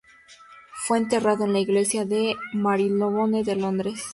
Fue 0.87 0.97
enterrado 0.97 1.45
en 1.45 1.53
la 1.53 1.59
Iglesia 1.59 2.05
de 2.05 2.31
St 2.31 2.39
Marylebone 2.55 3.43
de 3.43 3.55
Londres. 3.55 4.03